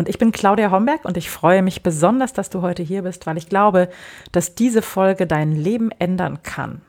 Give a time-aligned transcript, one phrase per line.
[0.00, 3.26] Und ich bin Claudia Homberg und ich freue mich besonders, dass du heute hier bist,
[3.26, 3.90] weil ich glaube,
[4.32, 6.80] dass diese Folge dein Leben ändern kann.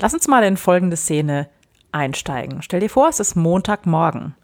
[0.00, 1.46] Lass uns mal in folgende Szene
[1.92, 2.62] einsteigen.
[2.62, 4.34] Stell dir vor, es ist Montagmorgen.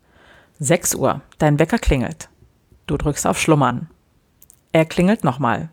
[0.59, 2.29] 6 Uhr, dein Wecker klingelt.
[2.87, 3.89] Du drückst auf Schlummern.
[4.73, 5.71] Er klingelt nochmal.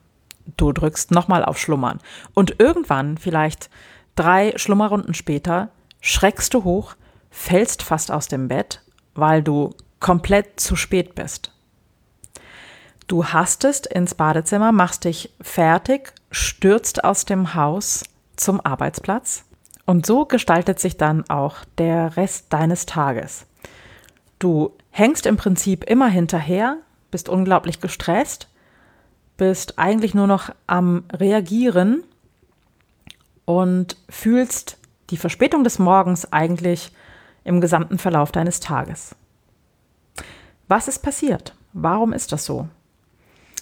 [0.56, 2.00] Du drückst nochmal auf Schlummern.
[2.34, 3.70] Und irgendwann, vielleicht
[4.16, 5.68] drei Schlummerrunden später,
[6.00, 6.96] schreckst du hoch,
[7.30, 8.84] fällst fast aus dem Bett,
[9.16, 11.52] weil du komplett zu spät bist.
[13.10, 18.04] Du hastest ins Badezimmer, machst dich fertig, stürzt aus dem Haus
[18.36, 19.46] zum Arbeitsplatz
[19.88, 23.48] und so gestaltet sich dann auch der Rest deines Tages.
[24.38, 26.78] Du hängst im Prinzip immer hinterher,
[27.10, 28.48] bist unglaublich gestresst,
[29.38, 32.04] bist eigentlich nur noch am Reagieren
[33.46, 34.78] und fühlst
[35.10, 36.92] die Verspätung des Morgens eigentlich
[37.44, 39.16] im gesamten Verlauf deines Tages.
[40.68, 41.56] Was ist passiert?
[41.74, 42.68] Warum ist das so?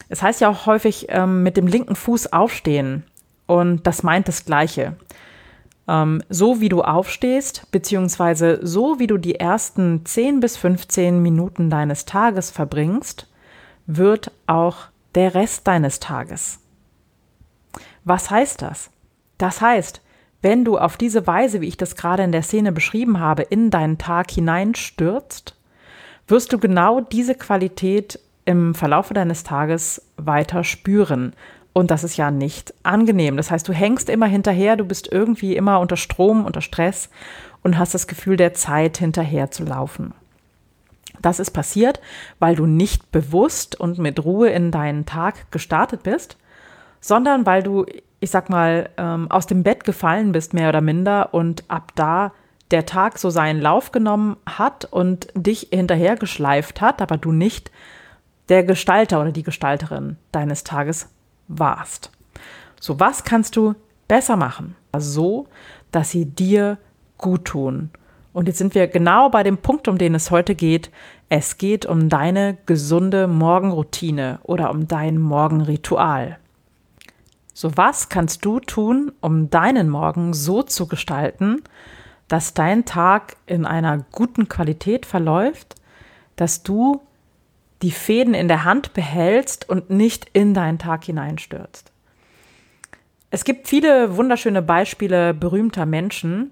[0.10, 3.04] Es heißt ja auch häufig ähm, mit dem linken Fuß aufstehen
[3.46, 4.96] und das meint das Gleiche.
[5.88, 11.70] Ähm, so wie du aufstehst, beziehungsweise so wie du die ersten 10 bis 15 Minuten
[11.70, 13.28] deines Tages verbringst,
[13.86, 16.60] wird auch der Rest deines Tages.
[18.04, 18.90] Was heißt das?
[19.38, 20.02] Das heißt,
[20.42, 23.70] wenn du auf diese Weise, wie ich das gerade in der Szene beschrieben habe, in
[23.70, 25.56] deinen Tag hineinstürzt,
[26.28, 31.34] wirst du genau diese Qualität im Verlaufe deines Tages weiter spüren.
[31.74, 33.36] Und das ist ja nicht angenehm.
[33.36, 37.10] Das heißt, du hängst immer hinterher, du bist irgendwie immer unter Strom, unter Stress
[37.62, 40.14] und hast das Gefühl, der Zeit hinterher zu laufen.
[41.22, 42.00] Das ist passiert,
[42.40, 46.38] weil du nicht bewusst und mit Ruhe in deinen Tag gestartet bist,
[47.02, 47.86] sondern weil du,
[48.22, 52.32] ich sag mal, ähm, aus dem Bett gefallen bist, mehr oder minder, und ab da
[52.72, 57.72] der Tag so seinen Lauf genommen hat und dich hinterher geschleift hat, aber du nicht
[58.50, 61.10] der Gestalter oder die Gestalterin deines Tages
[61.48, 62.12] warst.
[62.80, 63.76] So, was kannst du
[64.08, 64.76] besser machen?
[64.98, 65.48] So,
[65.92, 66.78] dass sie dir
[67.18, 67.90] gut tun.
[68.34, 70.92] Und jetzt sind wir genau bei dem Punkt, um den es heute geht.
[71.30, 76.38] Es geht um deine gesunde Morgenroutine oder um dein Morgenritual.
[77.54, 81.64] So, was kannst du tun, um deinen Morgen so zu gestalten,
[82.28, 85.76] dass dein Tag in einer guten Qualität verläuft,
[86.36, 87.02] dass du
[87.82, 91.92] die Fäden in der Hand behältst und nicht in deinen Tag hineinstürzt.
[93.30, 96.52] Es gibt viele wunderschöne Beispiele berühmter Menschen,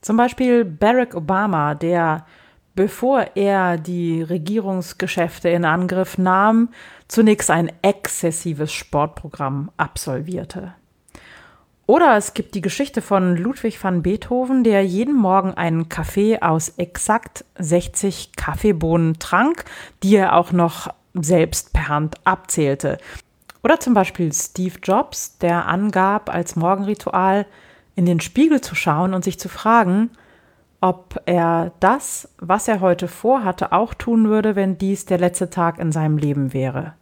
[0.00, 2.24] zum Beispiel Barack Obama, der,
[2.74, 6.70] bevor er die Regierungsgeschäfte in Angriff nahm,
[7.08, 10.74] zunächst ein exzessives Sportprogramm absolvierte.
[11.88, 16.74] Oder es gibt die Geschichte von Ludwig van Beethoven, der jeden Morgen einen Kaffee aus
[16.76, 19.64] exakt 60 Kaffeebohnen trank,
[20.02, 22.98] die er auch noch selbst per Hand abzählte.
[23.64, 27.46] Oder zum Beispiel Steve Jobs, der angab, als Morgenritual
[27.96, 30.10] in den Spiegel zu schauen und sich zu fragen,
[30.82, 35.78] ob er das, was er heute vorhatte, auch tun würde, wenn dies der letzte Tag
[35.78, 36.92] in seinem Leben wäre.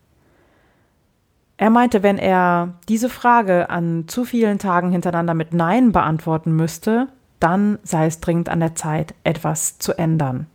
[1.59, 7.09] Er meinte, wenn er diese Frage an zu vielen Tagen hintereinander mit Nein beantworten müsste,
[7.41, 10.47] dann sei es dringend an der Zeit, etwas zu ändern.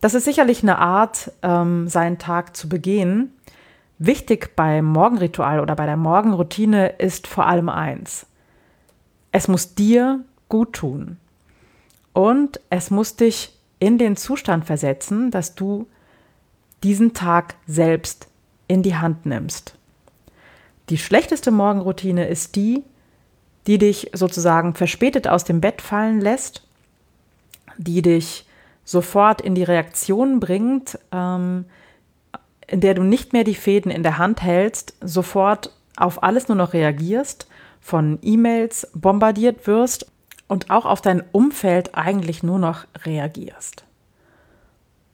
[0.00, 3.32] Das ist sicherlich eine Art, ähm, seinen Tag zu begehen.
[3.98, 8.26] Wichtig beim Morgenritual oder bei der Morgenroutine ist vor allem eins.
[9.30, 11.18] Es muss dir gut tun.
[12.12, 15.86] Und es muss dich in den Zustand versetzen, dass du
[16.82, 18.28] diesen Tag selbst
[18.68, 19.76] in die Hand nimmst.
[20.88, 22.82] Die schlechteste Morgenroutine ist die,
[23.66, 26.66] die dich sozusagen verspätet aus dem Bett fallen lässt,
[27.78, 28.46] die dich
[28.84, 31.66] sofort in die Reaktion bringt, ähm,
[32.66, 36.56] in der du nicht mehr die Fäden in der Hand hältst, sofort auf alles nur
[36.56, 37.46] noch reagierst,
[37.80, 40.10] von E-Mails bombardiert wirst
[40.48, 43.84] und auch auf dein Umfeld eigentlich nur noch reagierst.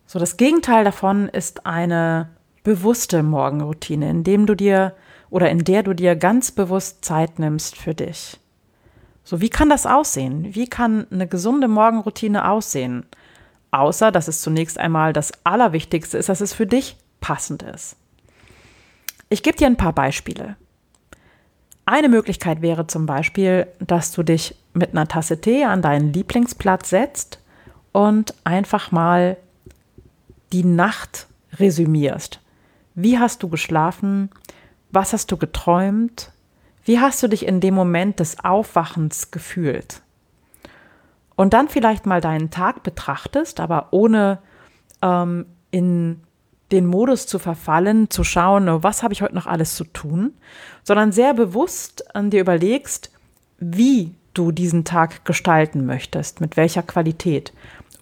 [0.06, 2.30] So, das Gegenteil davon ist eine
[2.68, 4.92] bewusste Morgenroutine, indem du dir
[5.30, 8.38] oder in der du dir ganz bewusst Zeit nimmst für dich.
[9.24, 10.54] So, wie kann das aussehen?
[10.54, 13.06] Wie kann eine gesunde Morgenroutine aussehen?
[13.70, 17.96] Außer, dass es zunächst einmal das Allerwichtigste ist, dass es für dich passend ist.
[19.30, 20.56] Ich gebe dir ein paar Beispiele.
[21.86, 26.90] Eine Möglichkeit wäre zum Beispiel, dass du dich mit einer Tasse Tee an deinen Lieblingsplatz
[26.90, 27.40] setzt
[27.92, 29.38] und einfach mal
[30.52, 32.40] die Nacht resümierst.
[33.00, 34.28] Wie hast du geschlafen?
[34.90, 36.32] Was hast du geträumt?
[36.82, 40.02] Wie hast du dich in dem Moment des Aufwachens gefühlt?
[41.36, 44.40] Und dann vielleicht mal deinen Tag betrachtest, aber ohne
[45.00, 46.22] ähm, in
[46.72, 50.32] den Modus zu verfallen, zu schauen, oh, was habe ich heute noch alles zu tun,
[50.82, 53.12] sondern sehr bewusst an dir überlegst,
[53.60, 57.52] wie du diesen Tag gestalten möchtest, mit welcher Qualität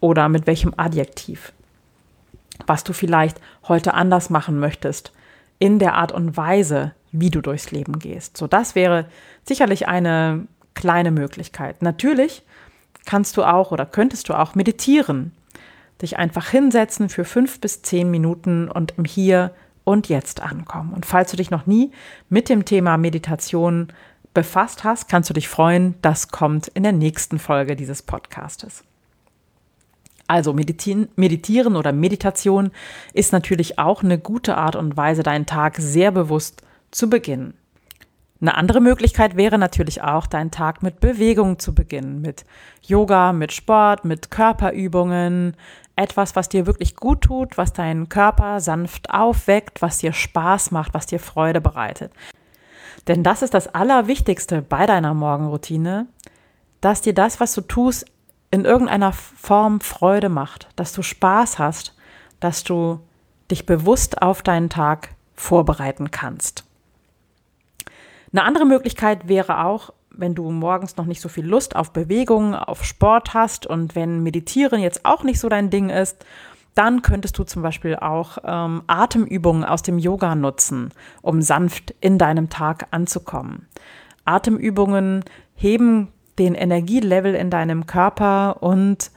[0.00, 1.52] oder mit welchem Adjektiv.
[2.67, 5.12] Was du vielleicht heute anders machen möchtest,
[5.58, 8.37] in der Art und Weise, wie du durchs Leben gehst.
[8.37, 9.06] So, das wäre
[9.44, 11.82] sicherlich eine kleine Möglichkeit.
[11.82, 12.43] Natürlich
[13.06, 15.32] kannst du auch oder könntest du auch meditieren
[16.03, 19.53] dich einfach hinsetzen für fünf bis zehn Minuten und im Hier
[19.85, 20.93] und Jetzt ankommen.
[20.93, 21.91] Und falls du dich noch nie
[22.29, 23.88] mit dem Thema Meditation
[24.35, 25.94] befasst hast, kannst du dich freuen.
[26.03, 28.85] Das kommt in der nächsten Folge dieses Podcastes.
[30.26, 32.70] Also meditieren, meditieren oder Meditation
[33.12, 37.55] ist natürlich auch eine gute Art und Weise, deinen Tag sehr bewusst zu beginnen.
[38.40, 42.44] Eine andere Möglichkeit wäre natürlich auch, deinen Tag mit Bewegung zu beginnen, mit
[42.82, 45.56] Yoga, mit Sport, mit Körperübungen,
[45.96, 50.93] etwas, was dir wirklich gut tut, was deinen Körper sanft aufweckt, was dir Spaß macht,
[50.93, 52.12] was dir Freude bereitet.
[53.06, 56.06] Denn das ist das Allerwichtigste bei deiner Morgenroutine,
[56.82, 58.05] dass dir das, was du tust,
[58.50, 61.94] in irgendeiner Form Freude macht, dass du Spaß hast,
[62.40, 63.00] dass du
[63.50, 66.64] dich bewusst auf deinen Tag vorbereiten kannst.
[68.32, 72.54] Eine andere Möglichkeit wäre auch, wenn du morgens noch nicht so viel Lust auf Bewegung,
[72.54, 76.25] auf Sport hast und wenn Meditieren jetzt auch nicht so dein Ding ist,
[76.75, 82.19] dann könntest du zum Beispiel auch ähm, Atemübungen aus dem Yoga nutzen, um sanft in
[82.19, 83.66] deinem Tag anzukommen.
[84.26, 86.08] Atemübungen heben
[86.38, 89.11] den Energielevel in deinem Körper und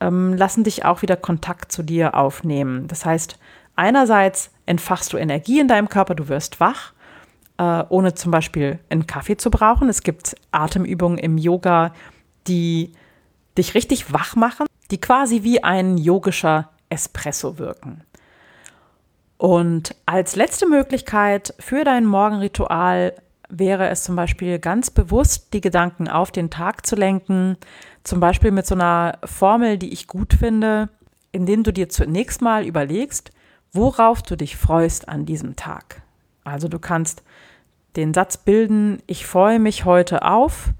[0.00, 2.88] ähm, lassen dich auch wieder Kontakt zu dir aufnehmen.
[2.88, 3.38] Das heißt,
[3.76, 6.92] einerseits entfachst du Energie in deinem Körper, du wirst wach
[7.58, 9.88] äh, ohne zum Beispiel einen Kaffee zu brauchen.
[9.88, 11.92] Es gibt Atemübungen im Yoga,
[12.46, 12.92] die
[13.58, 18.02] dich richtig wach machen, die quasi wie ein yogischer Espresso wirken.
[19.36, 23.14] Und als letzte Möglichkeit für dein Morgenritual
[23.48, 27.56] wäre es zum Beispiel ganz bewusst, die Gedanken auf den Tag zu lenken,
[28.04, 30.88] zum Beispiel mit so einer Formel, die ich gut finde,
[31.32, 33.30] indem du dir zunächst mal überlegst,
[33.72, 36.02] worauf du dich freust an diesem Tag.
[36.44, 37.22] Also du kannst
[37.96, 40.72] den Satz bilden, ich freue mich heute auf,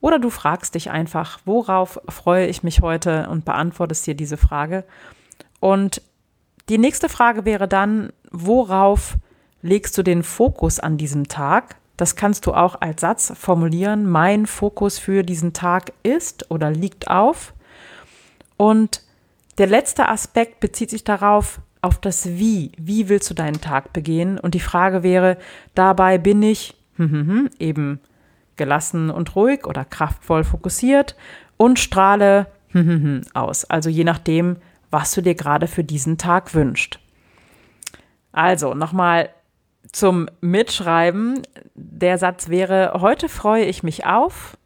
[0.00, 4.84] oder du fragst dich einfach, worauf freue ich mich heute und beantwortest dir diese Frage.
[5.58, 6.02] Und
[6.68, 9.16] die nächste Frage wäre dann, worauf
[9.62, 11.76] legst du den Fokus an diesem Tag?
[11.96, 14.08] Das kannst du auch als Satz formulieren.
[14.08, 17.54] Mein Fokus für diesen Tag ist oder liegt auf.
[18.56, 19.02] Und
[19.58, 22.72] der letzte Aspekt bezieht sich darauf, auf das Wie.
[22.76, 24.38] Wie willst du deinen Tag begehen?
[24.38, 25.38] Und die Frage wäre,
[25.74, 28.00] dabei bin ich hm, hm, hm, eben
[28.56, 31.14] gelassen und ruhig oder kraftvoll fokussiert
[31.56, 32.46] und strahle
[33.34, 33.64] aus.
[33.64, 34.56] Also je nachdem,
[34.90, 36.98] was du dir gerade für diesen Tag wünschst.
[38.32, 39.30] Also nochmal
[39.92, 41.42] zum Mitschreiben.
[41.74, 44.56] Der Satz wäre, heute freue ich mich auf.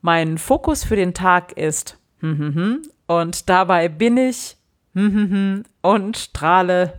[0.00, 1.98] Mein Fokus für den Tag ist
[3.06, 4.56] und dabei bin ich
[5.82, 6.98] und strahle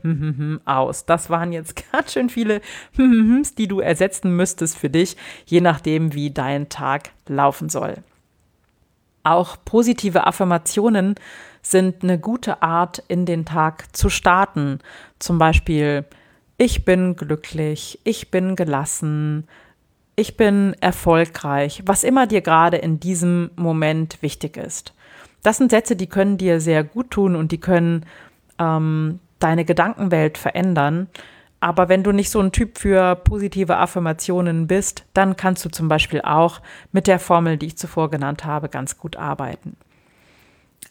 [0.66, 1.06] aus.
[1.06, 2.62] Das waren jetzt ganz schön viele
[2.98, 7.96] die du ersetzen müsstest für dich, je nachdem, wie dein Tag laufen soll.
[9.24, 11.16] Auch positive Affirmationen
[11.62, 14.80] sind eine gute Art, in den Tag zu starten.
[15.20, 16.06] Zum Beispiel,
[16.60, 19.48] ich bin glücklich, ich bin gelassen,
[20.18, 24.94] ich bin erfolgreich, was immer dir gerade in diesem Moment wichtig ist.
[25.42, 28.06] Das sind Sätze, die können dir sehr gut tun und die können
[28.60, 31.08] ähm, deine Gedankenwelt verändern.
[31.62, 35.88] Aber wenn du nicht so ein Typ für positive Affirmationen bist, dann kannst du zum
[35.88, 36.60] Beispiel auch
[36.92, 39.78] mit der Formel, die ich zuvor genannt habe, ganz gut arbeiten.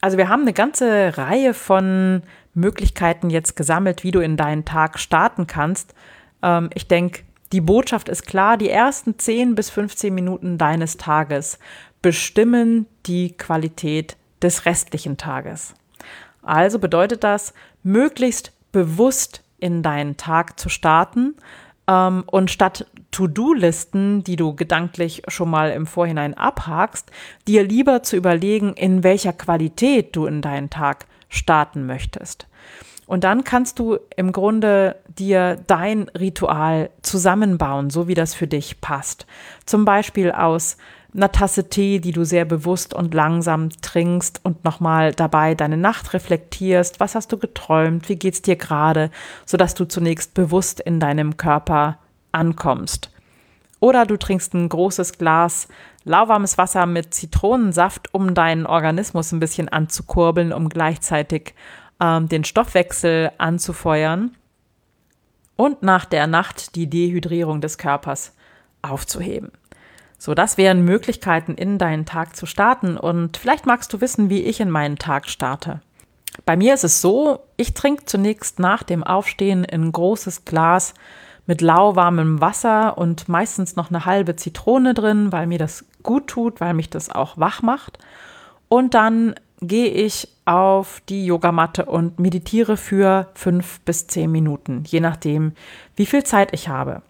[0.00, 2.22] Also wir haben eine ganze Reihe von
[2.54, 5.94] Möglichkeiten jetzt gesammelt, wie du in deinen Tag starten kannst.
[6.42, 11.58] Ähm, ich denke, die Botschaft ist klar, die ersten 10 bis 15 Minuten deines Tages
[12.02, 15.74] bestimmen die Qualität des restlichen Tages.
[16.42, 21.34] Also bedeutet das, möglichst bewusst in deinen Tag zu starten
[21.88, 27.10] ähm, und statt To-Do-Listen, die du gedanklich schon mal im Vorhinein abhakst,
[27.48, 32.46] dir lieber zu überlegen, in welcher Qualität du in deinen Tag starten möchtest.
[33.06, 38.82] Und dann kannst du im Grunde dir dein Ritual zusammenbauen, so wie das für dich
[38.82, 39.26] passt.
[39.64, 40.76] Zum Beispiel aus
[41.14, 46.12] einer Tasse Tee, die du sehr bewusst und langsam trinkst und nochmal dabei deine Nacht
[46.12, 47.00] reflektierst.
[47.00, 48.08] Was hast du geträumt?
[48.08, 49.10] Wie geht's dir gerade?
[49.46, 51.98] Sodass du zunächst bewusst in deinem Körper
[52.32, 53.10] ankommst.
[53.80, 55.68] Oder du trinkst ein großes Glas
[56.04, 61.54] lauwarmes Wasser mit Zitronensaft, um deinen Organismus ein bisschen anzukurbeln, um gleichzeitig
[62.00, 64.34] ähm, den Stoffwechsel anzufeuern
[65.56, 68.34] und nach der Nacht die Dehydrierung des Körpers
[68.82, 69.52] aufzuheben.
[70.18, 72.96] So, das wären Möglichkeiten, in deinen Tag zu starten.
[72.96, 75.80] Und vielleicht magst du wissen, wie ich in meinen Tag starte.
[76.44, 80.94] Bei mir ist es so, ich trinke zunächst nach dem Aufstehen ein großes Glas
[81.46, 86.60] mit lauwarmem Wasser und meistens noch eine halbe Zitrone drin, weil mir das gut tut,
[86.60, 87.98] weil mich das auch wach macht.
[88.68, 95.00] Und dann gehe ich auf die Yogamatte und meditiere für fünf bis zehn Minuten, je
[95.00, 95.52] nachdem,
[95.96, 97.02] wie viel Zeit ich habe.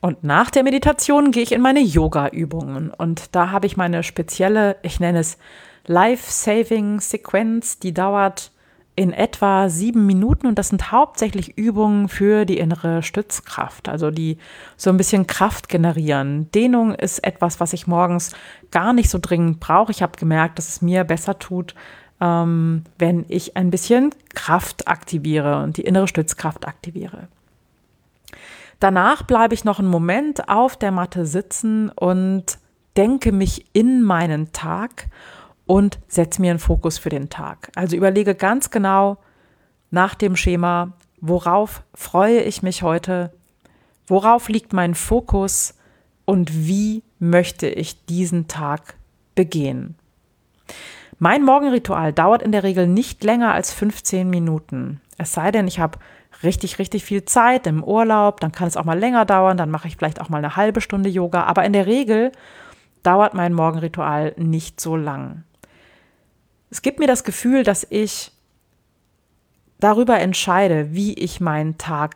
[0.00, 2.90] Und nach der Meditation gehe ich in meine Yoga-Übungen.
[2.90, 5.38] Und da habe ich meine spezielle, ich nenne es
[5.86, 8.52] Life-Saving-Sequenz, die dauert
[8.96, 14.38] in etwa sieben Minuten und das sind hauptsächlich Übungen für die innere Stützkraft, also die
[14.78, 16.50] so ein bisschen Kraft generieren.
[16.52, 18.34] Dehnung ist etwas, was ich morgens
[18.70, 19.92] gar nicht so dringend brauche.
[19.92, 21.74] Ich habe gemerkt, dass es mir besser tut,
[22.22, 27.28] ähm, wenn ich ein bisschen Kraft aktiviere und die innere Stützkraft aktiviere.
[28.80, 32.58] Danach bleibe ich noch einen Moment auf der Matte sitzen und
[32.96, 35.08] denke mich in meinen Tag
[35.66, 37.70] und setze mir einen Fokus für den Tag.
[37.74, 39.18] Also überlege ganz genau
[39.90, 43.32] nach dem Schema, worauf freue ich mich heute,
[44.06, 45.74] worauf liegt mein Fokus
[46.24, 48.96] und wie möchte ich diesen Tag
[49.34, 49.96] begehen.
[51.18, 55.00] Mein Morgenritual dauert in der Regel nicht länger als 15 Minuten.
[55.16, 55.98] Es sei denn, ich habe
[56.42, 59.88] richtig, richtig viel Zeit im Urlaub, dann kann es auch mal länger dauern, dann mache
[59.88, 62.32] ich vielleicht auch mal eine halbe Stunde Yoga, aber in der Regel
[63.02, 65.44] dauert mein Morgenritual nicht so lang.
[66.70, 68.32] Es gibt mir das Gefühl, dass ich
[69.78, 72.14] darüber entscheide, wie ich meinen Tag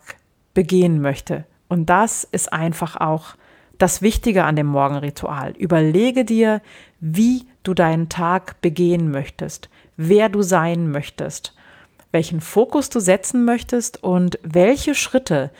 [0.55, 1.45] begehen möchte.
[1.69, 3.37] Und das ist einfach auch
[3.79, 5.53] das Wichtige an dem Morgenritual.
[5.57, 6.61] Überlege dir,
[7.00, 11.55] wie du deinen Tag begehen möchtest, wer du sein möchtest,
[12.12, 15.50] welchen Fokus du setzen möchtest und welche Schritte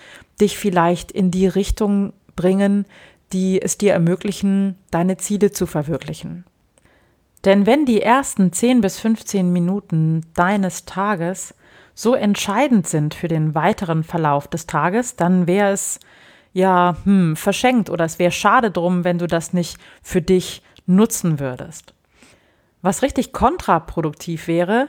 [0.41, 2.87] dich vielleicht in die Richtung bringen,
[3.33, 6.45] die es dir ermöglichen, deine Ziele zu verwirklichen.
[7.45, 11.55] Denn wenn die ersten 10 bis 15 Minuten deines Tages
[11.95, 16.01] so entscheidend sind für den weiteren Verlauf des Tages, dann wäre es
[16.53, 21.39] ja hm, verschenkt oder es wäre schade drum, wenn du das nicht für dich nutzen
[21.39, 21.95] würdest.
[22.83, 24.89] Was richtig kontraproduktiv wäre,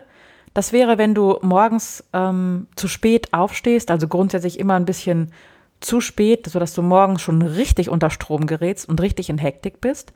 [0.54, 5.32] das wäre, wenn du morgens ähm, zu spät aufstehst, also grundsätzlich immer ein bisschen
[5.80, 10.14] zu spät, sodass du morgens schon richtig unter Strom gerätst und richtig in Hektik bist.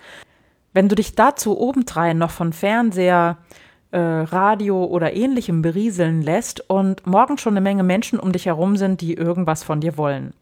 [0.73, 3.37] Wenn du dich dazu obendrein noch von Fernseher,
[3.91, 8.75] äh, Radio oder ähnlichem berieseln lässt und morgen schon eine Menge Menschen um dich herum
[8.75, 10.33] sind, die irgendwas von dir wollen.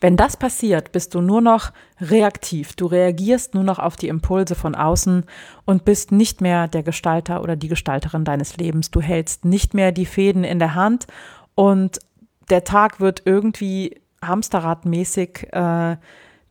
[0.00, 2.74] Wenn das passiert, bist du nur noch reaktiv.
[2.74, 5.24] Du reagierst nur noch auf die Impulse von außen
[5.64, 8.90] und bist nicht mehr der Gestalter oder die Gestalterin deines Lebens.
[8.90, 11.06] Du hältst nicht mehr die Fäden in der Hand
[11.54, 11.98] und
[12.50, 15.96] der Tag wird irgendwie hamsterradmäßig äh,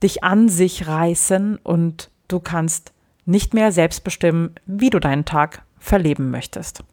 [0.02, 2.94] dich an sich reißen und du kannst
[3.26, 6.84] nicht mehr selbst bestimmen, wie du deinen Tag verleben möchtest.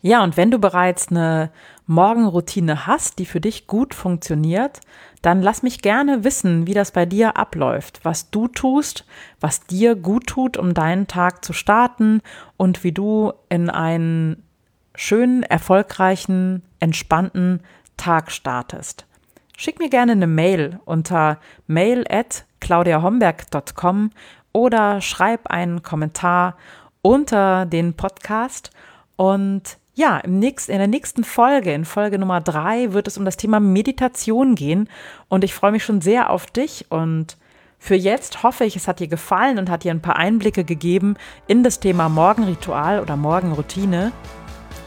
[0.00, 1.50] Ja, und wenn du bereits eine
[1.86, 4.80] Morgenroutine hast, die für dich gut funktioniert,
[5.22, 9.04] dann lass mich gerne wissen, wie das bei dir abläuft, was du tust,
[9.40, 12.22] was dir gut tut, um deinen Tag zu starten
[12.56, 14.44] und wie du in einen
[14.94, 17.60] schönen, erfolgreichen, entspannten
[17.96, 19.06] Tag startest.
[19.56, 24.10] Schick mir gerne eine Mail unter mail at claudiahomberg.com
[24.52, 26.56] oder schreib einen Kommentar
[27.02, 28.70] unter den Podcast.
[29.16, 33.24] Und ja, im nächsten, in der nächsten Folge, in Folge Nummer drei, wird es um
[33.24, 34.88] das Thema Meditation gehen.
[35.28, 36.86] Und ich freue mich schon sehr auf dich.
[36.88, 37.36] Und
[37.80, 41.16] für jetzt hoffe ich, es hat dir gefallen und hat dir ein paar Einblicke gegeben
[41.48, 44.12] in das Thema Morgenritual oder Morgenroutine.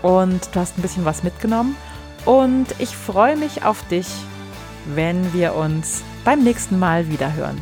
[0.01, 1.75] Und du hast ein bisschen was mitgenommen.
[2.23, 4.07] Und ich freue mich auf dich,
[4.95, 7.61] wenn wir uns beim nächsten Mal wieder hören.